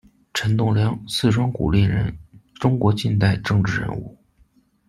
[0.33, 2.17] 陈栋梁，四川古蔺人，
[2.55, 4.17] 中国近代政治人物。